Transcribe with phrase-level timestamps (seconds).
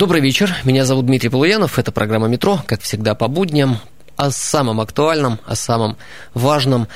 [0.00, 3.80] Добрый вечер, меня зовут Дмитрий Полуянов, это программа «Метро», как всегда по будням,
[4.16, 5.98] о самом актуальном, о самом
[6.32, 6.88] важном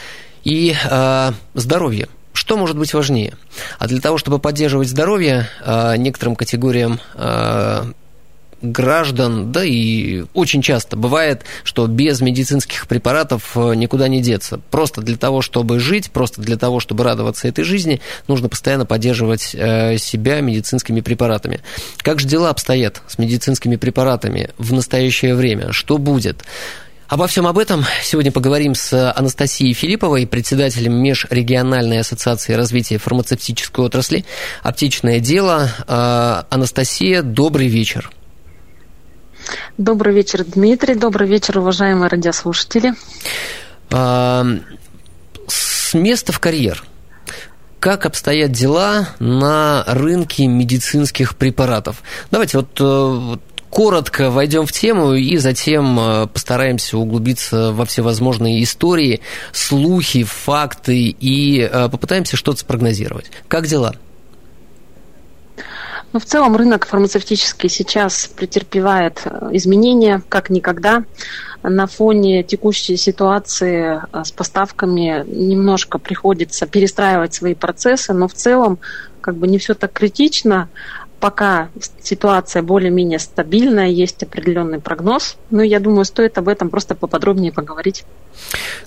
[0.42, 2.08] и э, здоровье.
[2.32, 3.34] Что может быть важнее?
[3.78, 7.92] А для того, чтобы поддерживать здоровье, э, некоторым категориям э,
[8.64, 14.60] граждан, да и очень часто бывает, что без медицинских препаратов э, никуда не деться.
[14.70, 19.54] Просто для того, чтобы жить, просто для того, чтобы радоваться этой жизни, нужно постоянно поддерживать
[19.54, 21.60] э, себя медицинскими препаратами.
[21.98, 25.72] Как же дела обстоят с медицинскими препаратами в настоящее время?
[25.72, 26.44] Что будет?
[27.08, 34.24] Обо всем об этом сегодня поговорим с Анастасией Филипповой, председателем Межрегиональной ассоциации развития фармацевтической отрасли
[34.62, 35.70] «Аптечное дело».
[35.86, 38.10] Э, Анастасия, добрый вечер.
[39.78, 40.94] Добрый вечер, Дмитрий.
[40.94, 42.94] Добрый вечер, уважаемые радиослушатели.
[43.90, 44.46] А,
[45.48, 46.84] с места в карьер.
[47.80, 52.02] Как обстоят дела на рынке медицинских препаратов?
[52.30, 53.36] Давайте вот, э,
[53.68, 59.20] коротко войдем в тему и затем э, постараемся углубиться во всевозможные истории,
[59.52, 63.26] слухи, факты и э, попытаемся что-то спрогнозировать.
[63.48, 63.96] Как дела?
[66.14, 71.02] Ну, в целом рынок фармацевтический сейчас претерпевает э, изменения, как никогда.
[71.64, 78.78] На фоне текущей ситуации э, с поставками немножко приходится перестраивать свои процессы, но в целом
[79.20, 80.68] как бы не все так критично
[81.24, 81.70] пока
[82.02, 85.38] ситуация более-менее стабильная, есть определенный прогноз.
[85.48, 88.04] Но я думаю, стоит об этом просто поподробнее поговорить.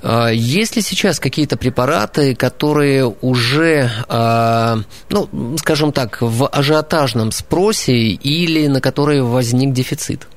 [0.03, 4.77] А, есть ли сейчас какие-то препараты, которые уже, а,
[5.09, 10.27] ну, скажем так, в ажиотажном спросе или на которые возник дефицит?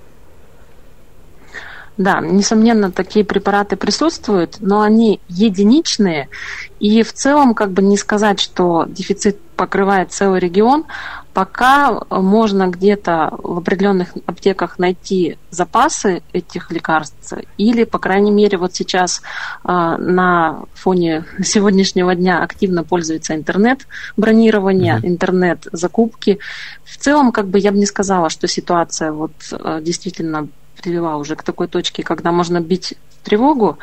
[1.99, 6.31] Да, несомненно, такие препараты присутствуют, но они единичные,
[6.79, 10.87] и в целом как бы не сказать, что дефицит покрывает целый регион,
[11.33, 18.75] пока можно где-то в определенных аптеках найти запасы этих лекарств, или, по крайней мере, вот
[18.75, 19.23] сейчас
[19.65, 25.07] э, на фоне сегодняшнего дня активно пользуется интернет-бронирование, mm-hmm.
[25.07, 26.39] интернет-закупки.
[26.85, 30.49] В целом, как бы я бы не сказала, что ситуация вот э, действительно
[30.83, 33.79] привела уже к такой точке, когда можно бить тревогу.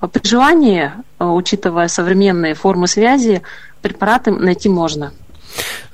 [0.00, 3.42] При желании, учитывая современные формы связи,
[3.80, 5.12] препараты найти можно.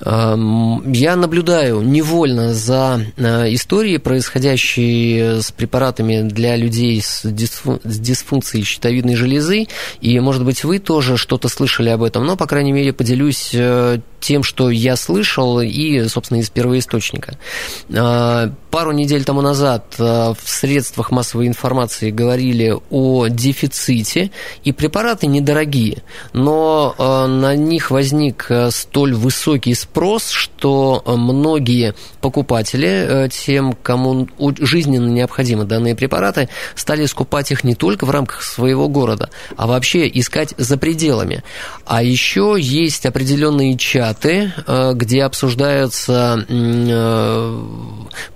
[0.03, 9.15] Эм, я наблюдаю невольно за э, историей, происходящей с препаратами для людей с дисфункцией щитовидной
[9.15, 9.67] железы,
[10.01, 13.99] и, может быть, вы тоже что-то слышали об этом, но, по крайней мере, поделюсь э,
[14.21, 17.37] тем, что я слышал, и, собственно, из первоисточника.
[17.91, 24.31] Э, пару недель тому назад в средствах массовой информации говорили о дефиците,
[24.65, 33.29] и препараты недорогие, но на них возник столь высокий спрос, что э, многие покупатели, э,
[33.29, 34.29] тем, кому
[34.59, 40.09] жизненно необходимы данные препараты, стали скупать их не только в рамках своего города, а вообще
[40.09, 41.43] искать за пределами.
[41.85, 46.45] А еще есть определенные чаты, э, где обсуждаются,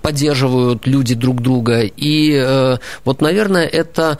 [0.01, 1.81] поддерживают люди друг друга.
[1.83, 4.19] И вот, наверное, это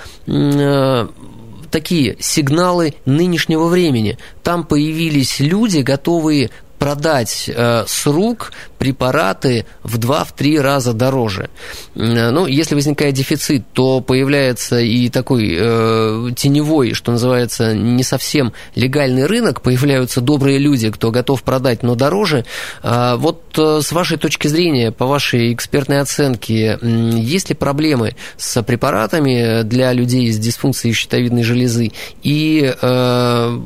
[1.75, 4.17] такие сигналы нынешнего времени.
[4.44, 11.49] Там появились люди, готовые продать э, с рук препараты в 2-3 раза дороже.
[11.95, 18.53] Э, ну, если возникает дефицит, то появляется и такой э, теневой, что называется, не совсем
[18.75, 22.45] легальный рынок, появляются добрые люди, кто готов продать, но дороже.
[22.83, 28.61] Э, вот э, с вашей точки зрения, по вашей экспертной оценке, есть ли проблемы с
[28.63, 31.91] препаратами для людей с дисфункцией щитовидной железы
[32.23, 33.59] и э,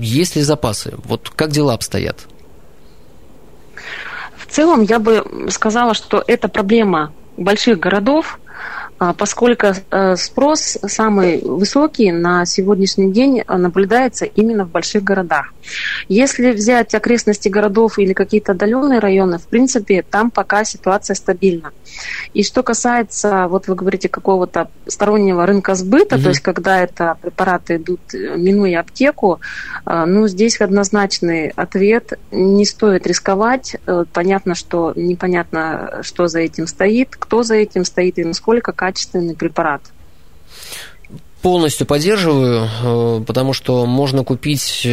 [0.00, 0.94] есть ли запасы?
[1.04, 2.26] Вот как дела обстоят?
[4.36, 8.40] В целом я бы сказала, что это проблема больших городов,
[8.98, 15.54] а, поскольку э, спрос самый высокий на сегодняшний день наблюдается именно в больших городах.
[16.08, 21.72] Если взять окрестности городов или какие-то отдаленные районы, в принципе, там пока ситуация стабильна.
[22.34, 26.24] И что касается, вот вы говорите, какого-то стороннего рынка сбыта, угу.
[26.24, 29.40] то есть когда это препараты идут, минуя аптеку,
[29.86, 32.18] э, ну, здесь однозначный ответ.
[32.30, 33.76] Не стоит рисковать.
[33.86, 39.34] Э, понятно, что непонятно, что за этим стоит, кто за этим стоит и насколько качественный
[39.34, 39.82] препарат.
[41.42, 44.86] Полностью поддерживаю, потому что можно купить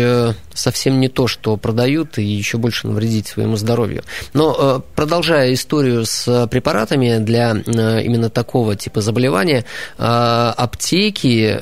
[0.57, 4.03] совсем не то, что продают, и еще больше навредить своему здоровью.
[4.33, 9.65] Но э, продолжая историю с препаратами для э, именно такого типа заболевания,
[9.97, 11.59] э, аптеки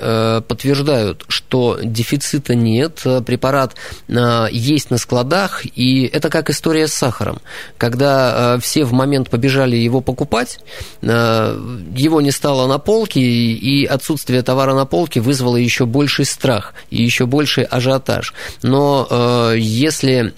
[0.47, 3.75] подтверждают, что дефицита нет, препарат
[4.07, 7.41] есть на складах, и это как история с сахаром.
[7.77, 10.59] Когда все в момент побежали его покупать,
[11.01, 17.01] его не стало на полке, и отсутствие товара на полке вызвало еще больший страх и
[17.01, 18.33] еще больший ажиотаж.
[18.62, 20.33] Но э, если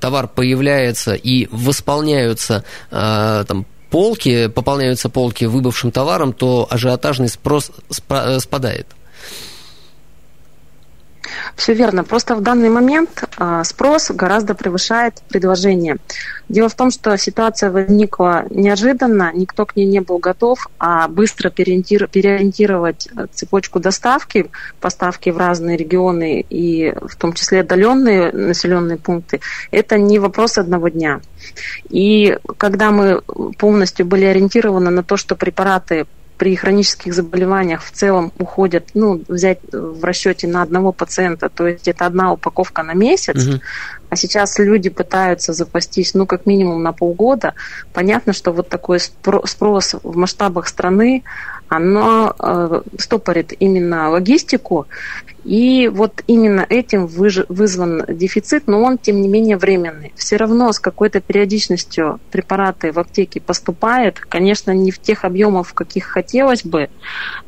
[0.00, 8.86] товар появляется и восполняются э, там, полки, пополняются полки выбывшим товаром, то ажиотажный спрос спадает.
[11.58, 12.04] Все верно.
[12.04, 15.96] Просто в данный момент а, спрос гораздо превышает предложение.
[16.48, 21.50] Дело в том, что ситуация возникла неожиданно, никто к ней не был готов, а быстро
[21.50, 24.48] переориентировать э, цепочку доставки,
[24.80, 29.40] поставки в разные регионы и в том числе отдаленные населенные пункты,
[29.72, 31.20] это не вопрос одного дня.
[31.90, 33.20] И когда мы
[33.58, 36.06] полностью были ориентированы на то, что препараты
[36.38, 41.88] при хронических заболеваниях в целом уходят, ну, взять в расчете на одного пациента, то есть
[41.88, 43.60] это одна упаковка на месяц, угу.
[44.08, 47.54] а сейчас люди пытаются запастись, ну, как минимум на полгода,
[47.92, 51.24] понятно, что вот такой спрос в масштабах страны,
[51.68, 54.86] оно э, стопорит именно логистику,
[55.44, 60.12] и вот именно этим вызван дефицит, но он, тем не менее, временный.
[60.16, 66.04] Все равно с какой-то периодичностью препараты в аптеке поступают, конечно, не в тех объемах, каких
[66.04, 66.90] хотелось бы,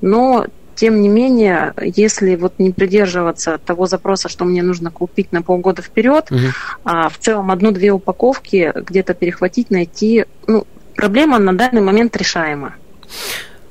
[0.00, 0.46] но
[0.80, 5.82] тем не менее, если вот не придерживаться того запроса, что мне нужно купить на полгода
[5.82, 6.38] вперед, угу.
[6.84, 12.76] а в целом одну-две упаковки где-то перехватить, найти, ну, проблема на данный момент решаема.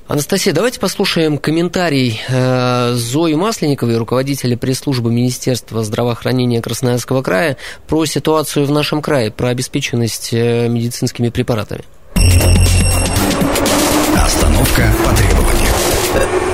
[0.09, 7.57] Анастасия, давайте послушаем комментарий э, Зои Масленниковой, руководителя пресс-службы Министерства здравоохранения Красноярского края,
[7.87, 11.83] про ситуацию в нашем крае, про обеспеченность э, медицинскими препаратами.
[14.17, 16.48] Остановка по требованию.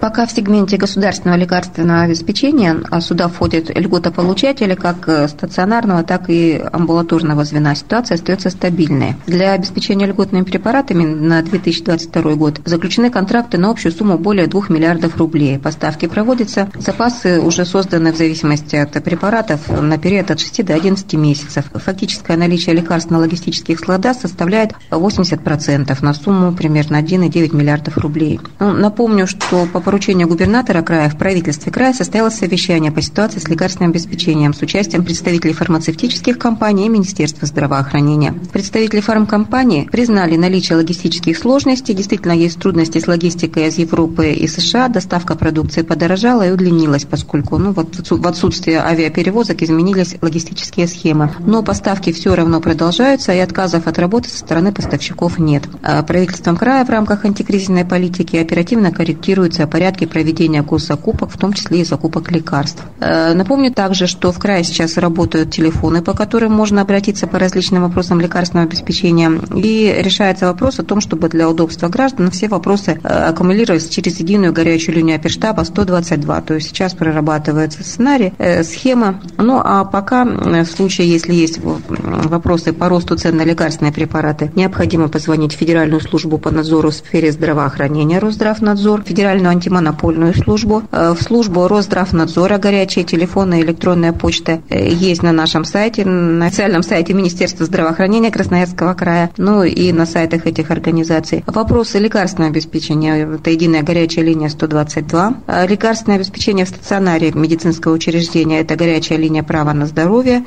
[0.00, 6.62] Пока в сегменте государственного лекарственного обеспечения а сюда входят льготополучатели как э, стационарного, так и
[6.72, 9.16] амбулаторного звена, ситуация остается стабильной.
[9.26, 15.16] Для обеспечения льготными препаратами на 2022 год заключены контракты на общую сумму более 2 миллиардов
[15.16, 15.58] рублей.
[15.58, 21.12] Поставки проводятся, запасы уже созданы в зависимости от препаратов на период от 6 до 11
[21.14, 21.64] месяцев.
[21.74, 28.40] Фактическое наличие лекарств на логистических складах составляет 80% на сумму примерно 1,9 миллиардов рублей.
[28.60, 33.48] Ну, напомню, что по поручению губернатора края в правительстве края состоялось совещание по ситуации с
[33.48, 38.34] лекарственным обеспечением с участием представителей фармацевтических компаний и Министерства здравоохранения.
[38.52, 41.94] Представители фармкомпаний признали наличие логистических сложностей.
[41.94, 44.88] Действительно, есть трудности с логистикой из Европы и США.
[44.88, 51.32] Доставка продукции подорожала и удлинилась, поскольку ну, вот в отсутствие авиаперевозок изменились логистические схемы.
[51.38, 55.62] Но поставки все равно продолжаются, и отказов от работы со стороны поставщиков нет.
[55.82, 61.82] А правительством края в рамках антикризисной политики оперативно корректируется порядке проведения госзакупок, в том числе
[61.82, 62.82] и закупок лекарств.
[62.98, 67.82] Э, напомню также, что в крае сейчас работают телефоны, по которым можно обратиться по различным
[67.84, 73.08] вопросам лекарственного обеспечения, и решается вопрос о том, чтобы для удобства граждан все вопросы э,
[73.08, 76.40] аккумулировать через единую горячую линию оперштаба 122.
[76.40, 79.20] То есть сейчас прорабатывается сценарий, э, схема.
[79.36, 85.06] Ну а пока в случае, если есть вопросы по росту цен на лекарственные препараты, необходимо
[85.06, 91.22] позвонить в Федеральную службу по надзору в сфере здравоохранения Росздравнадзор, Федеральную антимонопольную службу, э, в
[91.22, 97.66] службу Росздравнадзора горячие телефоны, электронная почта э, есть на нашем сайте, на официальном сайте Министерства
[97.66, 101.44] здравоохранения Красноярского края, ну и на сайтах этих организаций.
[101.46, 105.34] Вопросы лекарственного обеспечения, это единая горячая линия 122.
[105.46, 110.44] Э, лекарственное обеспечение в стационаре медицинского учреждения, это горячая линия права на здоровье.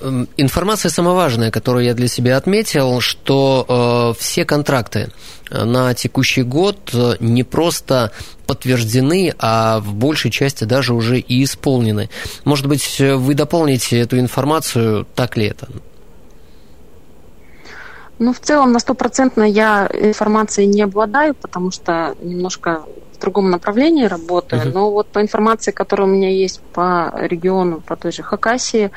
[0.00, 5.10] Эм, информация самая важная, которую я для себя отметил, что э, все контракты
[5.50, 8.12] э, на текущий год э, не просто
[8.46, 12.10] подтверждены, а в большей части даже уже и исполнены.
[12.44, 15.68] Может быть, вы дополните эту информацию, так ли это?
[18.18, 24.04] Ну, в целом, на стопроцентно я информацией не обладаю, потому что немножко в другом направлении
[24.04, 24.72] работаю, uh-huh.
[24.72, 28.90] но вот по информации, которая у меня есть по региону, по той же Хакасии,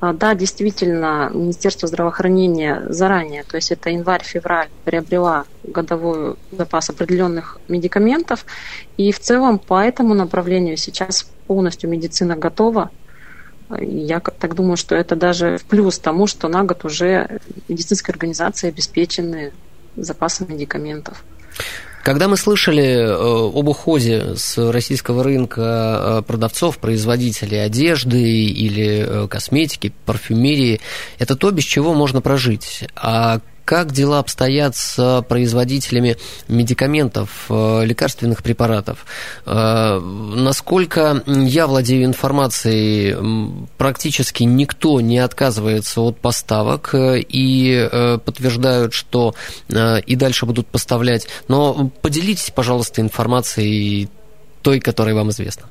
[0.00, 8.44] а, да, действительно, Министерство здравоохранения заранее, то есть это январь-февраль, приобрела годовой запас определенных медикаментов,
[8.96, 12.90] и в целом по этому направлению сейчас полностью медицина готова.
[13.78, 18.68] Я так думаю, что это даже в плюс тому, что на год уже медицинские организации
[18.68, 19.52] обеспечены
[19.96, 21.22] запасом медикаментов.
[22.02, 29.28] Когда мы слышали э, об уходе с российского рынка э, продавцов, производителей одежды или э,
[29.28, 30.80] косметики, парфюмерии,
[31.18, 32.84] это то, без чего можно прожить.
[32.96, 36.16] А как дела обстоят с производителями
[36.48, 39.06] медикаментов, э, лекарственных препаратов?
[39.46, 47.88] Э, насколько я владею информацией, практически никто не отказывается от поставок э, и
[48.24, 49.34] подтверждают, что
[49.68, 51.28] и дальше будут поставлять.
[51.48, 54.08] Но поделитесь, пожалуйста, информацией
[54.62, 55.66] той, которая вам известна.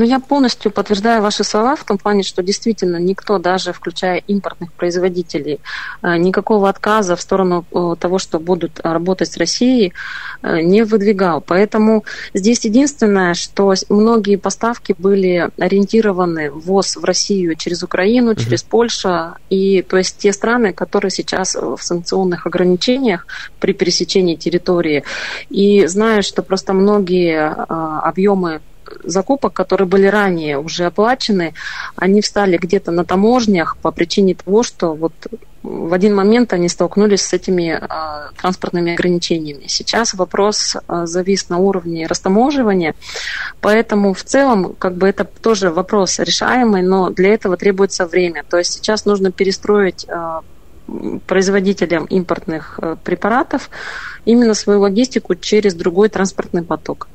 [0.00, 4.72] Но я полностью подтверждаю ваши слова в том плане, что действительно никто, даже включая импортных
[4.72, 5.60] производителей,
[6.00, 9.92] э, никакого отказа в сторону э, того, что будут работать с Россией,
[10.40, 11.42] э, не выдвигал.
[11.42, 18.62] Поэтому здесь единственное, что многие поставки были ориентированы в ВОЗ в Россию через Украину, через
[18.62, 18.70] угу.
[18.70, 23.26] Польшу, и то есть те страны, которые сейчас в санкционных ограничениях
[23.58, 25.04] при пересечении территории.
[25.50, 28.62] И знаю, что просто многие объемы
[29.04, 31.54] закупок, которые были ранее уже оплачены,
[31.96, 35.12] они встали где-то на таможнях по причине того, что вот
[35.62, 39.64] в один момент они столкнулись с этими а, транспортными ограничениями.
[39.66, 42.94] Сейчас вопрос а, завис на уровне растаможивания,
[43.60, 48.42] поэтому в целом как бы это тоже вопрос решаемый, но для этого требуется время.
[48.48, 50.40] То есть сейчас нужно перестроить а,
[51.26, 53.70] производителям импортных препаратов
[54.24, 57.08] именно свою логистику через другой транспортный поток.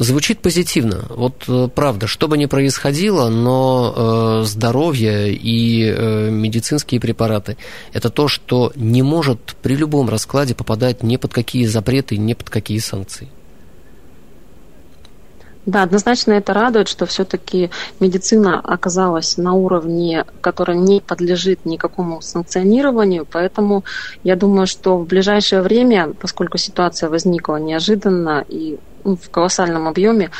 [0.00, 1.04] Звучит позитивно.
[1.10, 7.58] Вот э, правда, что бы ни происходило, но э, здоровье и э, медицинские препараты–
[7.92, 12.48] это то, что не может при любом раскладе попадать ни под какие запреты, ни под
[12.48, 13.28] какие санкции.
[15.66, 17.68] Да, однозначно это радует, что все-таки
[18.00, 23.84] медицина оказалась на уровне, который не подлежит никакому санкционированию, поэтому
[24.24, 30.30] я думаю, что в ближайшее время, поскольку ситуация возникла неожиданно и в колоссальном объеме.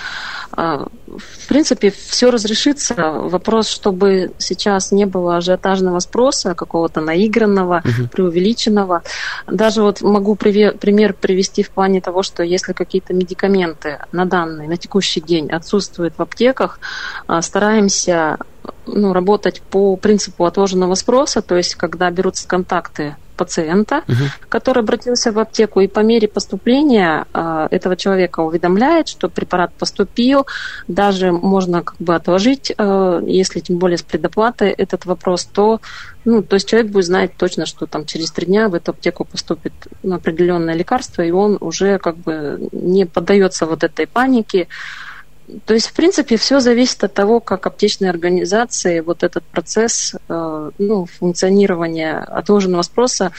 [0.52, 2.95] А, в принципе, все разрешится.
[2.95, 8.09] Вопрос, чтобы сейчас не было ажиотажного спроса, какого-то наигранного, угу.
[8.09, 9.02] преувеличенного.
[9.47, 14.76] Даже вот могу пример привести в плане того, что если какие-то медикаменты на данный, на
[14.76, 16.81] текущий день отсутствуют в аптеках,
[17.26, 18.38] а, стараемся
[18.87, 24.25] ну, работать по принципу отложенного спроса, то есть когда берутся контакты пациента, угу.
[24.51, 30.47] который обратился в аптеку, и по мере поступления э, этого человека уведомляет, что препарат поступил,
[30.89, 35.81] даже можно как бы отложить, э, если тем более с предоплатой этот вопрос, то,
[36.27, 39.25] ну, то есть человек будет знать точно, что там через три дня в эту аптеку
[39.25, 39.73] поступит
[40.05, 44.69] определенное лекарство, и он уже как бы не поддается вот этой панике,
[45.64, 50.71] то есть, в принципе, все зависит от того, как аптечные организации вот этот процесс э,
[50.78, 53.33] ну, функционирования отложенного спроса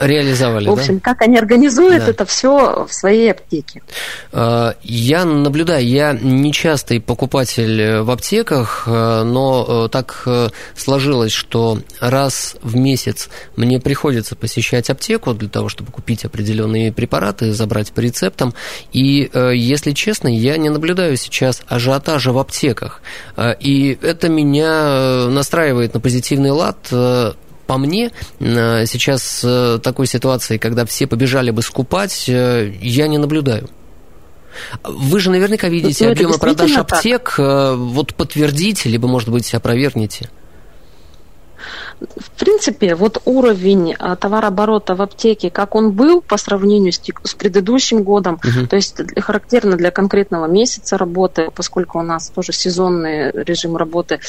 [0.00, 0.66] реализовали.
[0.68, 1.00] В общем, да?
[1.00, 2.10] как они организуют да.
[2.10, 3.82] это все в своей аптеке.
[4.32, 11.32] А, я наблюдаю, я не частый покупатель в аптеках, э, но э, так э, сложилось,
[11.32, 17.92] что раз в месяц мне приходится посещать аптеку для того, чтобы купить определенные препараты, забрать
[17.92, 18.54] по рецептам.
[18.92, 23.02] И, если честно, я не наблюдаю сейчас ажиотажа в аптеках.
[23.60, 26.76] И это меня настраивает на позитивный лад
[27.70, 28.10] по мне,
[28.40, 33.70] э, сейчас э, такой ситуации, когда все побежали бы скупать, э, я не наблюдаю.
[34.82, 37.34] Вы же наверняка видите ну, объемы продаж аптек.
[37.36, 37.76] Так.
[37.78, 40.30] Вот подтвердите, либо, может быть, опровергните.
[42.00, 47.34] В принципе, вот уровень а, товарооборота в аптеке, как он был по сравнению с, с
[47.34, 48.66] предыдущим годом, угу.
[48.66, 54.20] то есть характерно для конкретного месяца работы, поскольку у нас тоже сезонный режим работы.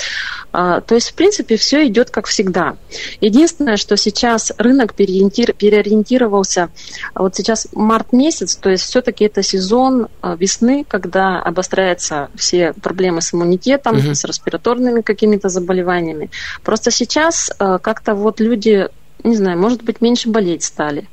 [0.52, 2.76] А, то есть, в принципе, все идет как всегда.
[3.22, 6.70] Единственное, что сейчас рынок переориентировался,
[7.16, 13.22] вот сейчас март месяц, то есть все-таки это сезон а, весны, когда обостряются все проблемы
[13.22, 14.14] с иммунитетом, угу.
[14.14, 16.30] с респираторными какими-то заболеваниями.
[16.64, 17.50] Просто сейчас
[17.82, 18.90] как-то вот люди
[19.24, 21.08] не знаю, может быть, меньше болеть стали.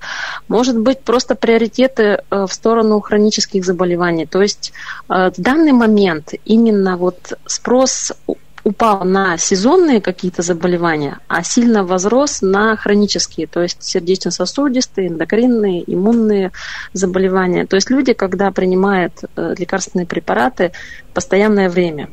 [0.48, 4.26] Может быть, просто приоритеты э, в сторону хронических заболеваний.
[4.26, 4.72] То есть
[5.08, 8.12] э, в данный момент именно вот спрос
[8.64, 16.52] упал на сезонные какие-то заболевания, а сильно возрос на хронические, то есть сердечно-сосудистые, эндокринные, иммунные
[16.92, 17.66] заболевания.
[17.66, 20.72] То есть люди, когда принимают э, лекарственные препараты
[21.14, 22.08] постоянное время.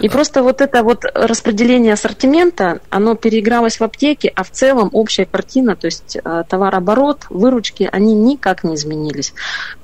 [0.00, 5.26] И просто вот это вот распределение ассортимента, оно переигралось в аптеке, а в целом общая
[5.26, 9.34] картина, то есть э, товарооборот, выручки, они никак не изменились.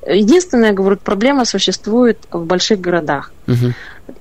[0.07, 3.33] Единственная, говорю, проблема существует в больших городах.
[3.47, 3.73] Угу.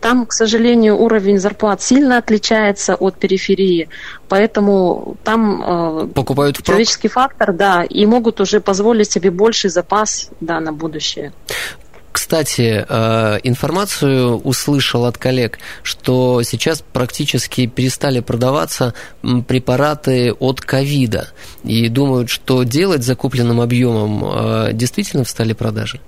[0.01, 3.89] Там, к сожалению, уровень зарплат сильно отличается от периферии,
[4.27, 5.63] поэтому там
[6.05, 11.33] э, покупают человеческий фактор, да, и могут уже позволить себе больший запас да, на будущее.
[12.17, 18.95] Кстати, э, информацию услышал от коллег, что сейчас практически перестали продаваться
[19.47, 21.27] препараты от ковида.
[21.63, 26.01] И думают, что делать закупленным объемом э, действительно встали продажи.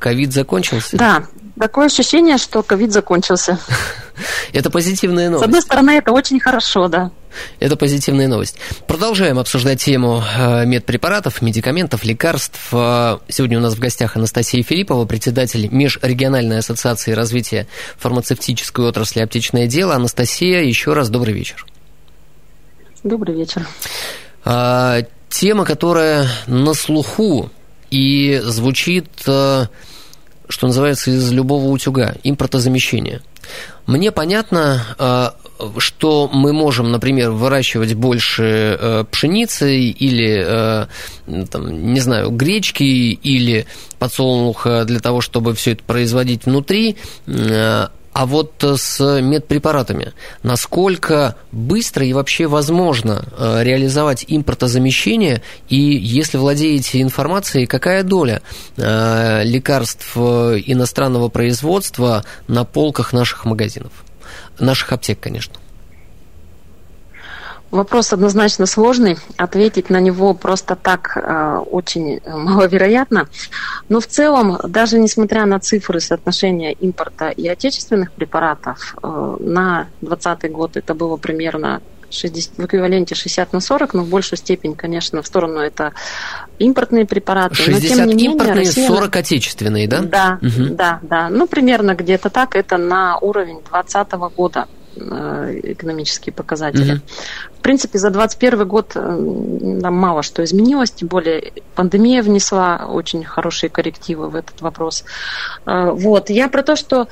[0.00, 0.96] Ковид закончился?
[0.96, 1.26] Да,
[1.58, 3.58] такое ощущение, что ковид закончился.
[4.52, 5.44] Это позитивная новость.
[5.44, 7.10] С одной стороны, это очень хорошо, да.
[7.60, 8.56] Это позитивная новость.
[8.86, 12.68] Продолжаем обсуждать тему э, медпрепаратов, медикаментов, лекарств.
[12.72, 19.66] Э, сегодня у нас в гостях Анастасия Филиппова, председатель Межрегиональной ассоциации развития фармацевтической отрасли «Аптечное
[19.66, 19.94] дело».
[19.94, 21.64] Анастасия, еще раз добрый вечер.
[23.04, 23.66] Добрый вечер.
[24.44, 27.50] А, тема, которая на слуху
[27.90, 29.66] и звучит, э,
[30.48, 33.22] что называется, из любого утюга– импортозамещение.
[33.86, 35.34] Мне понятно,
[35.78, 40.86] что мы можем, например, выращивать больше э, пшеницы или, э,
[41.50, 43.66] там, не знаю, гречки или
[43.98, 52.04] подсолнуха для того, чтобы все это производить внутри, э, а вот с медпрепаратами, насколько быстро
[52.04, 58.42] и вообще возможно реализовать импортозамещение, и если владеете информацией, какая доля
[58.76, 63.92] лекарств иностранного производства на полках наших магазинов?
[64.58, 65.54] Наших аптек, конечно.
[67.70, 69.18] Вопрос однозначно сложный.
[69.36, 73.28] Ответить на него просто так э, очень маловероятно.
[73.88, 80.52] Но в целом, даже несмотря на цифры соотношения импорта и отечественных препаратов, э, на 2020
[80.52, 81.80] год это было примерно
[82.10, 85.92] 60, в эквиваленте 60 на 40, но в большую степень, конечно, в сторону это
[86.58, 87.56] импортные препараты.
[87.56, 88.88] 60 но, тем не импортные, менее, Россия...
[88.88, 90.00] 40 отечественные, да?
[90.00, 90.74] Да, угу.
[90.74, 91.28] да, да.
[91.28, 92.56] Ну, примерно где-то так.
[92.56, 94.66] Это на уровень 2020 года
[94.98, 96.94] экономические показатели.
[96.94, 97.00] Угу.
[97.58, 103.24] В принципе, за 2021 год э, там мало что изменилось, тем более пандемия внесла очень
[103.24, 105.04] хорошие коррективы в этот вопрос.
[105.66, 106.30] Э, вот.
[106.30, 107.08] Я про то, что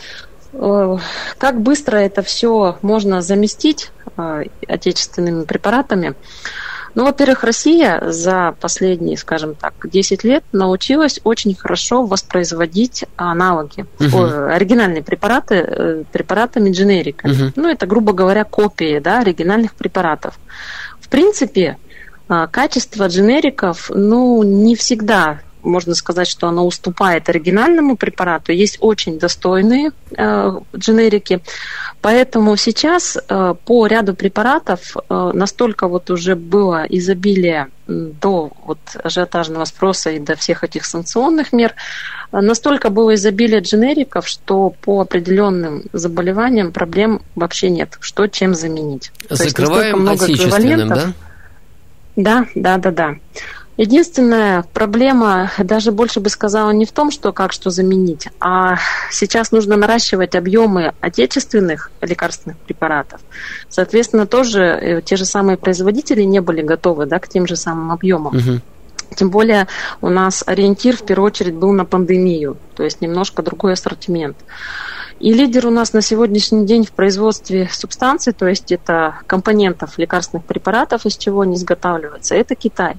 [1.39, 3.91] как быстро это все можно заместить
[4.67, 6.15] отечественными препаратами.
[6.97, 14.17] Ну, во-первых, Россия за последние, скажем так, 10 лет научилась очень хорошо воспроизводить аналоги, угу.
[14.17, 17.27] о, оригинальные препараты э, препаратами дженерика.
[17.27, 17.53] Угу.
[17.57, 20.39] Ну, это, грубо говоря, копии да, оригинальных препаратов.
[20.99, 21.77] В принципе,
[22.29, 28.53] а, качество дженериков, ну, не всегда можно сказать, что оно уступает оригинальному препарату.
[28.53, 31.43] Есть очень достойные э, дженерики.
[32.01, 39.65] Поэтому сейчас э, по ряду препаратов э, настолько вот уже было изобилие до вот ажиотажного
[39.65, 41.75] спроса и до всех этих санкционных мер,
[42.33, 47.97] э, настолько было изобилие дженериков, что по определенным заболеваниям проблем вообще нет.
[48.01, 49.13] Что чем заменить?
[49.29, 51.13] Закрываем То есть отечественным, да?
[52.17, 53.15] Да, да, да, да.
[53.77, 58.79] Единственная проблема, даже больше бы сказала, не в том, что как что заменить, а
[59.11, 63.21] сейчас нужно наращивать объемы отечественных лекарственных препаратов.
[63.69, 67.93] Соответственно, тоже э, те же самые производители не были готовы да, к тем же самым
[67.93, 68.37] объемам.
[68.37, 68.61] Угу.
[69.15, 69.69] Тем более
[70.01, 74.37] у нас ориентир в первую очередь был на пандемию, то есть немножко другой ассортимент.
[75.19, 80.45] И лидер у нас на сегодняшний день в производстве субстанций, то есть это компонентов лекарственных
[80.45, 82.97] препаратов, из чего они изготавливаются, это Китай.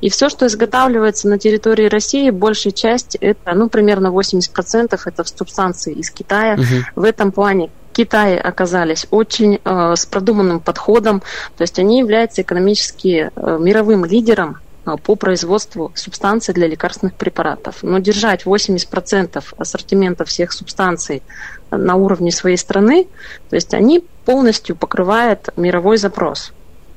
[0.00, 5.94] И все, что изготавливается на территории России, большая часть это, ну, примерно 80% это субстанции
[5.94, 6.54] из Китая.
[6.54, 7.02] Угу.
[7.02, 11.20] В этом плане Китай оказались очень э, с продуманным подходом,
[11.56, 14.58] то есть они являются экономически э, мировым лидером
[15.02, 17.82] по производству субстанций для лекарственных препаратов.
[17.82, 21.22] Но держать 80% ассортимента всех субстанций
[21.70, 23.08] на уровне своей страны,
[23.50, 26.52] то есть они полностью покрывают мировой запрос.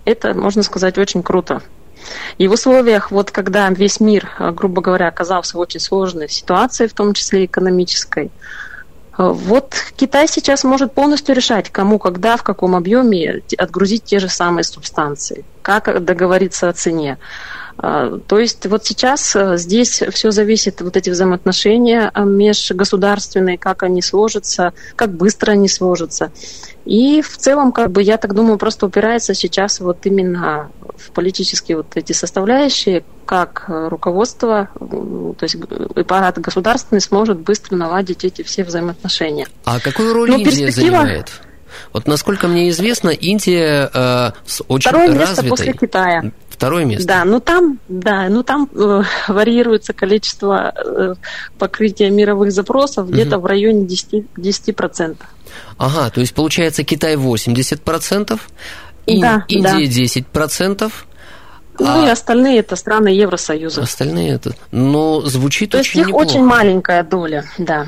[0.06, 1.62] Это, можно сказать, очень круто.
[2.38, 6.88] И в условиях, вот когда весь мир, э, грубо говоря, оказался в очень сложной ситуации,
[6.88, 8.30] в том числе экономической, э,
[9.18, 14.64] вот Китай сейчас может полностью решать, кому, когда, в каком объеме отгрузить те же самые
[14.64, 17.18] субстанции, как договориться о цене.
[17.82, 23.84] А, то есть вот сейчас э, здесь все зависит, вот эти взаимоотношения а, межгосударственные, как
[23.84, 26.34] они сложатся, как быстро они сложатся.
[26.84, 31.78] И в целом, как бы, я так думаю, просто упирается сейчас вот именно в политические
[31.78, 35.56] вот эти составляющие, как руководство, то есть
[35.96, 39.48] аппарат государственный сможет быстро наладить эти все взаимоотношения.
[39.64, 40.98] А какую роль Но Индия перспектива...
[40.98, 41.32] занимает?
[41.94, 44.32] Вот насколько мне известно, Индия э,
[44.68, 45.28] очень Второе развитой...
[45.28, 46.32] место после Китая.
[46.60, 47.08] Второе место.
[47.08, 51.16] Да, ну там, да, ну там э, варьируется количество э,
[51.58, 53.14] покрытия мировых запросов угу.
[53.14, 54.26] где-то в районе 10%.
[54.36, 55.18] 10%.
[55.78, 58.40] Ага, то есть получается Китай 80%,
[59.06, 60.42] Ин, да, Индия да.
[60.42, 60.92] 10%,
[61.80, 62.06] ну а...
[62.06, 63.82] и остальные это страны Евросоюза.
[63.82, 64.54] Остальные это.
[64.72, 66.26] Но звучит То очень есть их неплохо.
[66.26, 67.88] очень маленькая доля, да.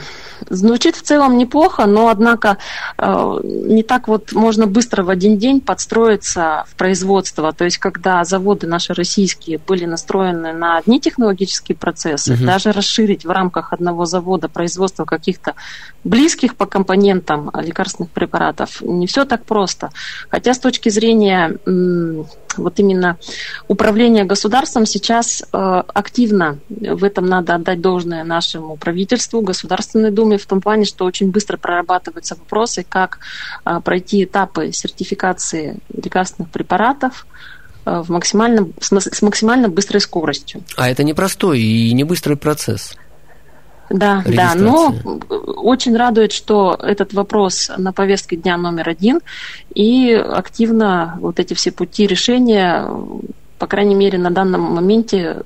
[0.49, 2.57] Звучит в целом неплохо, но, однако,
[2.97, 7.53] э, не так вот можно быстро в один день подстроиться в производство.
[7.53, 12.45] То есть, когда заводы наши российские были настроены на одни технологические процессы, угу.
[12.45, 15.55] даже расширить в рамках одного завода производство каких-то
[16.03, 19.91] близких по компонентам лекарственных препаратов, не все так просто.
[20.29, 21.57] Хотя с точки зрения
[22.57, 23.17] вот именно
[23.67, 30.45] управление государством сейчас э, активно, в этом надо отдать должное нашему правительству, Государственной Думе, в
[30.45, 33.19] том плане, что очень быстро прорабатываются вопросы, как
[33.65, 37.25] э, пройти этапы сертификации лекарственных препаратов,
[37.85, 40.63] э, в максимально, с максимально быстрой скоростью.
[40.77, 42.95] А это непростой и не быстрый процесс.
[43.91, 44.95] Да, да, но
[45.57, 49.19] очень радует, что этот вопрос на повестке дня номер один,
[49.73, 52.87] и активно вот эти все пути решения,
[53.61, 55.37] по крайней мере, на данном моменте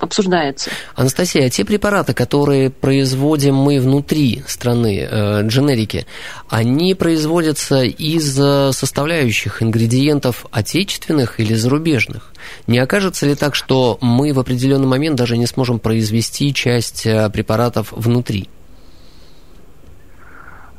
[0.00, 0.70] обсуждается.
[0.96, 6.04] Анастасия, а те препараты, которые производим мы внутри страны, э, дженерики,
[6.48, 12.32] они производятся из э, составляющих ингредиентов отечественных или зарубежных?
[12.66, 17.30] Не окажется ли так, что мы в определенный момент даже не сможем произвести часть э,
[17.30, 18.48] препаратов внутри?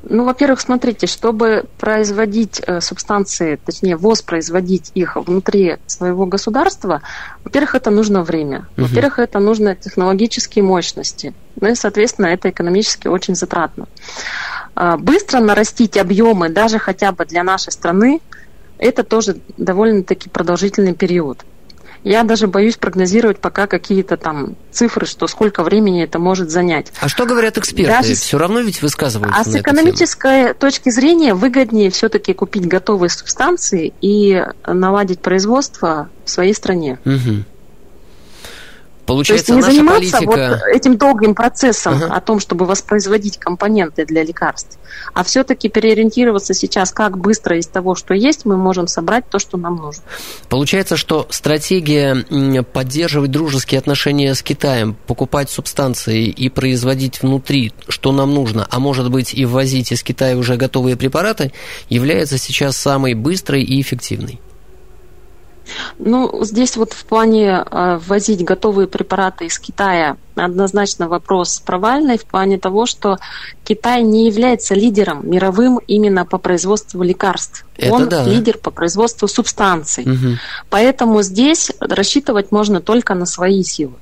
[0.08, 7.02] Ну, во-первых, смотрите, чтобы производить э, субстанции, точнее, воспроизводить их внутри своего государства,
[7.44, 8.68] во-первых, это нужно время.
[8.78, 8.86] Угу.
[8.86, 11.34] Во-первых, это нужно технологические мощности.
[11.60, 13.88] Ну и, соответственно, это экономически очень затратно.
[14.76, 18.22] А, быстро нарастить объемы, даже хотя бы для нашей страны,
[18.78, 21.46] это тоже довольно-таки продолжительный период.
[22.06, 26.94] Я даже боюсь прогнозировать пока какие-то там цифры, что сколько времени это может занять.
[27.02, 27.92] А что говорят эксперты?
[27.92, 28.14] Даже...
[28.14, 29.42] Все равно ведь высказываются.
[29.42, 36.54] А с экономической точки зрения выгоднее все-таки купить готовые субстанции и наладить производство в своей
[36.54, 37.00] стране.
[37.06, 37.44] Угу.
[39.06, 40.60] Получается, То есть не заниматься политика...
[40.66, 42.08] вот этим долгим процессом uh-huh.
[42.08, 44.78] о том, чтобы воспроизводить компоненты для лекарств,
[45.14, 49.58] а все-таки переориентироваться сейчас, как быстро из того, что есть, мы можем собрать то, что
[49.58, 50.04] нам нужно.
[50.50, 52.26] Получается, что стратегия
[52.64, 59.12] поддерживать дружеские отношения с Китаем, покупать субстанции и производить внутри, что нам нужно, а может
[59.12, 61.52] быть и ввозить из Китая уже готовые препараты,
[61.90, 64.40] является сейчас самой быстрой и эффективной.
[66.00, 72.26] Ну, здесь вот в плане э, ввозить готовые препараты из Китая однозначно вопрос провальный в
[72.26, 73.18] плане того, что
[73.64, 77.66] Китай не является лидером мировым именно по производству лекарств.
[77.78, 78.24] Это Он да.
[78.24, 80.04] лидер по производству субстанций.
[80.04, 80.38] Угу.
[80.70, 83.94] Поэтому здесь рассчитывать можно только на свои силы.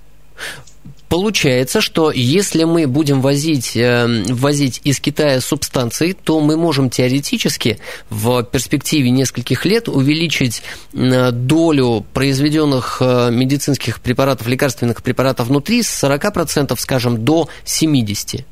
[1.13, 7.77] Получается, что если мы будем возить, э, возить из Китая субстанции, то мы можем теоретически
[8.09, 16.03] в перспективе нескольких лет увеличить э, долю произведенных э, медицинских препаратов, лекарственных препаратов внутри с
[16.03, 18.43] 40%, скажем, до 70%.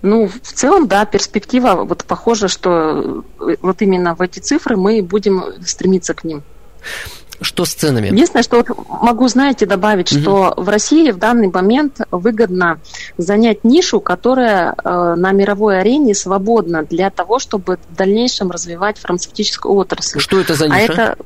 [0.00, 3.22] Ну, в целом, да, перспектива вот похожа, что
[3.60, 6.42] вот именно в эти цифры мы будем стремиться к ним.
[7.40, 8.08] Что с ценами?
[8.08, 10.20] Единственное, что вот могу, знаете, добавить, угу.
[10.20, 12.80] что в России в данный момент выгодно
[13.16, 19.74] занять нишу, которая э, на мировой арене свободна для того, чтобы в дальнейшем развивать фармацевтическую
[19.74, 20.20] отрасль.
[20.20, 20.76] Что это за а ниша?
[20.78, 21.16] А это,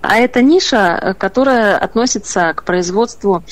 [0.00, 3.44] а это ниша, которая относится к производству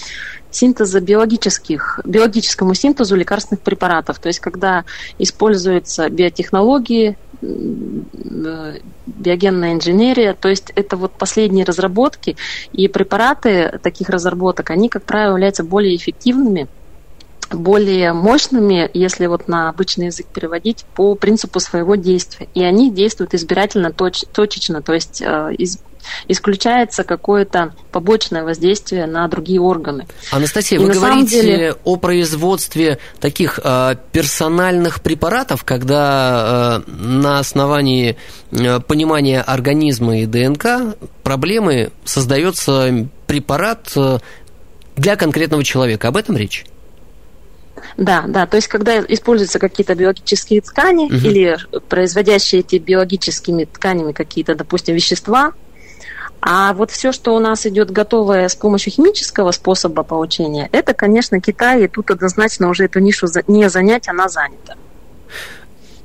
[0.51, 4.19] синтеза биологических, биологическому синтезу лекарственных препаратов.
[4.19, 4.85] То есть, когда
[5.19, 12.37] используются биотехнологии, биогенная инженерия, то есть это вот последние разработки,
[12.73, 16.69] и препараты таких разработок, они, как правило, являются более эффективными,
[17.51, 22.49] более мощными, если вот на обычный язык переводить, по принципу своего действия.
[22.55, 25.79] И они действуют избирательно, точ, точечно, то есть э, из,
[26.29, 30.07] исключается какое-то побочное воздействие на другие органы.
[30.31, 31.75] Анастасия, И вы говорите деле...
[31.85, 38.17] о производстве таких э, персональных препаратов, когда э, на основании
[38.51, 43.95] э, понимания организма и ДНК проблемы создается препарат
[44.97, 46.09] для конкретного человека.
[46.09, 46.65] Об этом речь?
[47.97, 51.15] Да, да, то есть когда используются какие-то биологические ткани угу.
[51.15, 55.53] или производящие эти биологическими тканями какие-то, допустим, вещества,
[56.45, 61.41] а вот все, что у нас идет готовое с помощью химического способа получения, это, конечно,
[61.41, 64.75] Китай, и тут однозначно уже эту нишу не занять, она занята.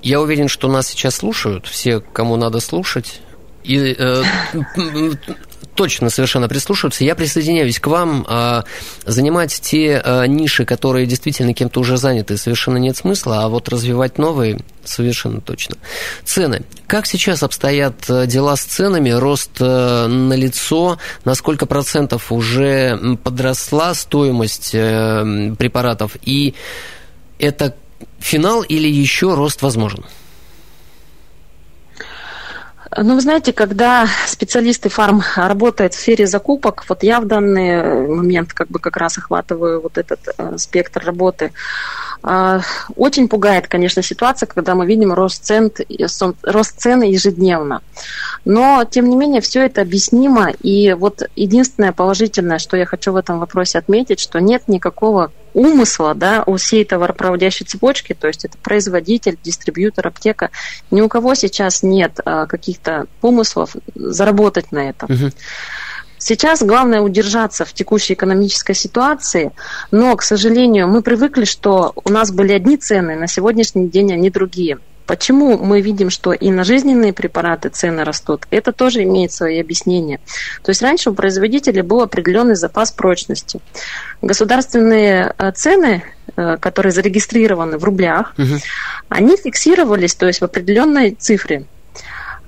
[0.04, 3.22] Я уверен, что нас сейчас слушают, все, кому надо слушать.
[3.64, 4.24] И э,
[5.78, 7.06] точно совершенно прислушиваться.
[7.06, 8.26] Я присоединяюсь к вам.
[8.28, 8.66] А,
[9.06, 14.18] занимать те а, ниши, которые действительно кем-то уже заняты, совершенно нет смысла, а вот развивать
[14.18, 15.78] новые совершенно точно.
[16.26, 16.64] Цены.
[16.88, 19.12] Как сейчас обстоят а, дела с ценами?
[19.12, 20.98] Рост на лицо?
[21.26, 26.18] На сколько процентов уже подросла стоимость препаратов?
[26.24, 26.56] И
[27.38, 27.76] это
[28.20, 30.04] финал или еще рост возможен?
[32.96, 38.54] Ну, вы знаете, когда специалисты фарм работают в сфере закупок, вот я в данный момент
[38.54, 41.52] как бы как раз охватываю вот этот э, спектр работы,
[42.24, 42.60] э,
[42.96, 45.72] очень пугает, конечно, ситуация, когда мы видим рост цен,
[46.44, 47.82] рост цены ежедневно.
[48.46, 50.52] Но, тем не менее, все это объяснимо.
[50.62, 56.14] И вот единственное положительное, что я хочу в этом вопросе отметить, что нет никакого умысла
[56.14, 60.52] да, у всей товаропроводящей цепочки, то есть это производитель, дистрибьютор, аптека,
[60.92, 65.12] ни у кого сейчас нет а, каких-то помыслов заработать на этом.
[65.12, 65.32] Угу.
[66.20, 69.52] Сейчас главное удержаться в текущей экономической ситуации,
[69.90, 74.30] но, к сожалению, мы привыкли, что у нас были одни цены, на сегодняшний день они
[74.30, 74.78] другие.
[75.08, 78.46] Почему мы видим, что и на жизненные препараты цены растут?
[78.52, 80.20] Это тоже имеет свои объяснения.
[80.64, 83.62] То есть раньше у производителя был определенный запас прочности.
[84.22, 86.04] Государственные э, цены,
[86.36, 88.58] э, которые зарегистрированы в рублях, угу.
[89.08, 91.66] они фиксировались, то есть в определенной цифре.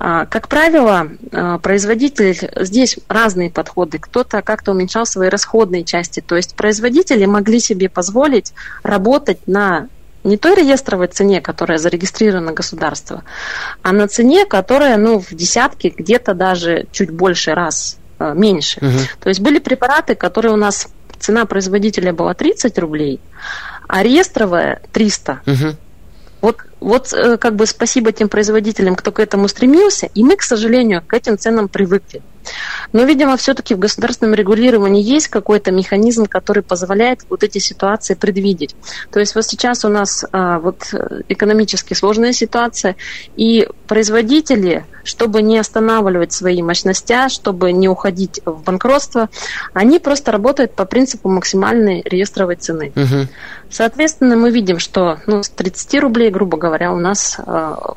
[0.01, 3.99] А, как правило, э, производитель, здесь разные подходы.
[3.99, 6.21] Кто-то как-то уменьшал свои расходные части.
[6.21, 9.87] То есть производители могли себе позволить работать на
[10.23, 13.23] не той реестровой цене, которая зарегистрирована государство,
[13.82, 18.79] а на цене, которая ну, в десятки, где-то даже чуть больше раз э, меньше.
[18.82, 18.99] Угу.
[19.21, 20.88] То есть были препараты, которые у нас
[21.19, 23.19] цена производителя была 30 рублей,
[23.88, 25.41] а реестровая 300.
[25.45, 25.75] Угу.
[26.41, 30.41] Вот, вот э, как бы спасибо тем производителям, кто к этому стремился, и мы, к
[30.41, 32.21] сожалению, к этим ценам привыкли.
[32.93, 38.75] Но, видимо, все-таки в государственном регулировании есть какой-то механизм, который позволяет вот эти ситуации предвидеть.
[39.12, 40.93] То есть вот сейчас у нас а, вот
[41.28, 42.95] экономически сложная ситуация,
[43.36, 49.30] и производители, чтобы не останавливать свои мощности, чтобы не уходить в банкротство,
[49.73, 52.91] они просто работают по принципу максимальной реестровой цены.
[52.95, 53.28] Угу.
[53.69, 57.95] Соответственно, мы видим, что ну, с 30 рублей, грубо говоря, у нас а,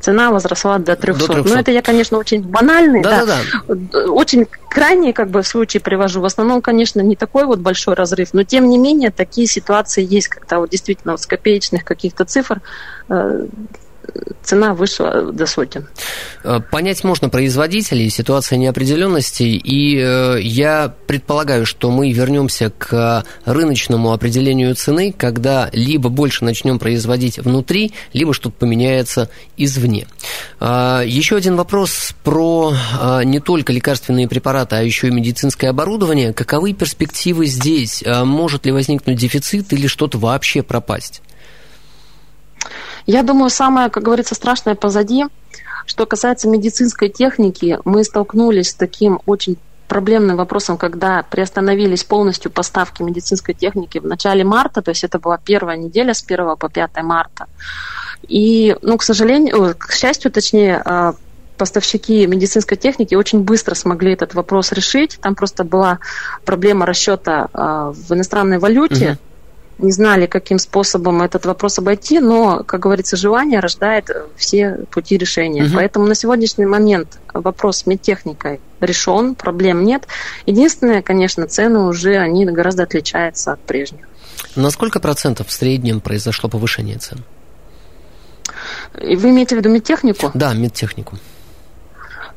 [0.00, 1.26] цена возросла до 300.
[1.26, 1.54] До 300.
[1.54, 3.38] Но это я, конечно, очень банальный, да, да.
[3.68, 4.10] да.
[4.10, 6.20] Очень крайний как бы случай привожу.
[6.20, 10.28] В основном, конечно, не такой вот большой разрыв, но тем не менее такие ситуации есть,
[10.28, 12.60] когда вот действительно вот с копеечных каких-то цифр
[13.08, 13.46] э,
[14.48, 15.86] цена вышла до сотен.
[16.42, 24.12] Э, понять можно производителей, ситуация неопределенности, и э, я предполагаю, что мы вернемся к рыночному
[24.12, 30.06] определению цены, когда либо больше начнем производить внутри, либо что-то поменяется извне.
[30.60, 32.72] Э, еще один вопрос про
[33.24, 36.32] не только лекарственные препараты, а еще и медицинское оборудование.
[36.32, 38.02] Каковы перспективы здесь?
[38.06, 41.22] Может ли возникнуть дефицит или что-то вообще пропасть?
[43.08, 45.24] Я думаю, самое, как говорится, страшное позади.
[45.86, 49.56] Что касается медицинской техники, мы столкнулись с таким очень
[49.88, 55.38] проблемным вопросом, когда приостановились полностью поставки медицинской техники в начале марта, то есть это была
[55.38, 57.46] первая неделя с 1 по 5 марта.
[58.28, 61.14] И, ну, к сожалению, к счастью, точнее, а,
[61.56, 65.18] поставщики медицинской техники очень быстро смогли этот вопрос решить.
[65.22, 65.98] Там просто была
[66.44, 69.12] проблема расчета а, в иностранной валюте.
[69.12, 69.27] Угу
[69.78, 75.64] не знали, каким способом этот вопрос обойти, но, как говорится, желание рождает все пути решения.
[75.64, 75.74] Угу.
[75.74, 80.06] Поэтому на сегодняшний момент вопрос с медтехникой решен, проблем нет.
[80.46, 84.06] Единственное, конечно, цены уже, они гораздо отличаются от прежних.
[84.56, 87.24] На сколько процентов в среднем произошло повышение цен?
[88.94, 90.30] Вы имеете в виду медтехнику?
[90.34, 91.18] Да, медтехнику.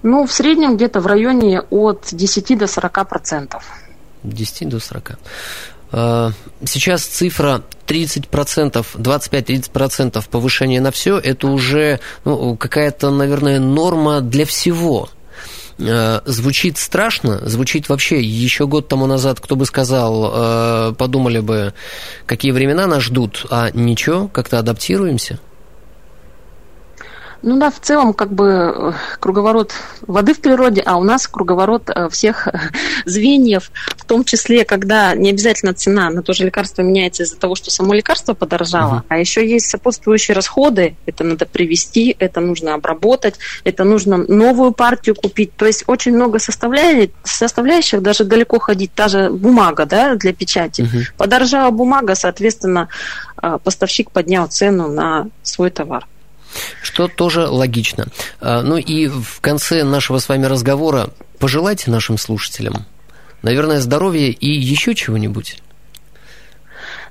[0.04, 3.64] Ну, в среднем где-то в районе от 10 до 40 процентов.
[4.24, 5.12] 10 до 40.
[5.92, 6.32] Э,
[6.66, 15.10] сейчас цифра 30%, 25-30% повышения на все, это уже ну, какая-то, наверное, норма для всего.
[15.80, 21.74] Э, звучит страшно, звучит вообще еще год тому назад, кто бы сказал, э, подумали бы,
[22.26, 25.40] какие времена нас ждут, а ничего, как-то адаптируемся.
[27.44, 31.90] Ну да, в целом как бы э, круговорот воды в природе, а у нас круговорот
[31.90, 32.48] э, всех
[33.06, 37.56] звеньев, в том числе, когда не обязательно цена на то же лекарство меняется из-за того,
[37.56, 39.06] что само лекарство подорожало, uh-huh.
[39.08, 45.16] а еще есть сопутствующие расходы, это надо привести, это нужно обработать, это нужно новую партию
[45.16, 50.34] купить, то есть очень много составляющих, составляющих даже далеко ходить, та же бумага да, для
[50.34, 50.82] печати.
[50.82, 51.06] Uh-huh.
[51.18, 52.88] Подорожала бумага, соответственно,
[53.42, 56.06] э, поставщик поднял цену на свой товар.
[56.82, 58.08] Что тоже логично.
[58.40, 61.10] А, ну и в конце нашего с вами разговора
[61.40, 62.86] пожелайте нашим слушателям,
[63.42, 65.58] наверное, здоровья и еще чего-нибудь.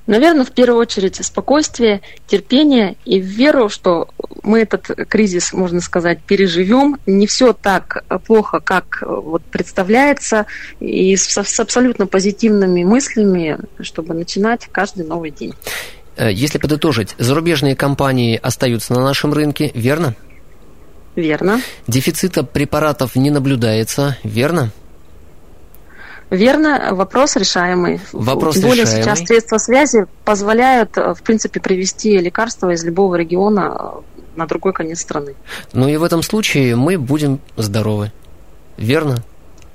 [0.07, 4.09] Наверное, в первую очередь спокойствие, терпение и веру, что
[4.41, 6.97] мы этот кризис, можно сказать, переживем.
[7.05, 10.47] Не все так плохо, как вот представляется,
[10.79, 15.53] и с, с абсолютно позитивными мыслями, чтобы начинать каждый новый день.
[16.17, 20.15] Э, если подытожить, зарубежные компании остаются на нашем рынке, верно?
[21.15, 21.61] Верно.
[21.87, 24.71] Дефицита препаратов не наблюдается, верно?
[26.29, 27.99] Верно, вопрос решаемый.
[28.13, 29.03] Вопрос Тем более решаемый.
[29.03, 34.71] сейчас средства связи позволяют, э, в принципе, привести лекарства из любого региона э, на другой
[34.71, 35.35] конец страны.
[35.73, 38.13] Ну и в этом случае мы будем здоровы.
[38.77, 39.23] Верно?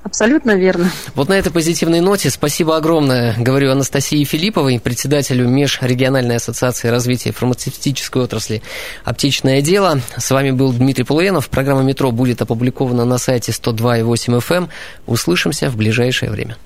[0.06, 0.88] Абсолютно верно.
[1.16, 8.22] Вот на этой позитивной ноте спасибо огромное, говорю Анастасии Филипповой, председателю Межрегиональной ассоциации развития фармацевтической
[8.22, 8.62] отрасли
[9.02, 10.00] «Аптечное дело».
[10.16, 11.48] С вами был Дмитрий Полуенов.
[11.48, 14.56] Программа «Метро» будет опубликована на сайте 102.8 FM.
[14.56, 14.68] Эм.
[15.06, 16.56] Услышимся в ближайшее время.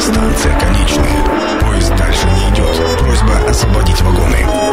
[0.00, 1.60] Станция конечная.
[1.60, 2.98] Поезд дальше не идет.
[2.98, 4.65] Просьба освободить вагоны.